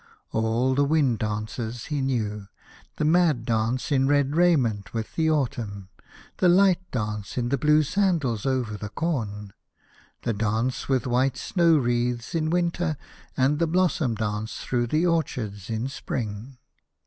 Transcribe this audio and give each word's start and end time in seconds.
All 0.31 0.73
the 0.73 0.83
wind 0.83 1.19
dances 1.19 1.85
he 1.85 2.01
knew, 2.01 2.47
the 2.95 3.05
mad 3.05 3.45
dance 3.45 3.91
in 3.91 4.07
red 4.07 4.35
raiment 4.35 4.95
with 4.95 5.15
the 5.15 5.29
autumn, 5.29 5.89
the 6.37 6.49
light 6.49 6.81
dance 6.89 7.37
in 7.37 7.49
blue 7.49 7.83
sandals 7.83 8.43
over 8.43 8.77
the 8.77 8.89
corn, 8.89 9.53
the 10.23 10.33
dance 10.33 10.89
with 10.89 11.05
white 11.05 11.37
snow 11.37 11.77
wreaths 11.77 12.33
in 12.33 12.49
winter, 12.49 12.97
and 13.37 13.59
the 13.59 13.67
blossom 13.67 14.15
dance 14.15 14.61
through 14.61 14.87
the 14.87 15.05
orchards 15.05 15.69
in 15.69 15.87
spring. 15.87 16.57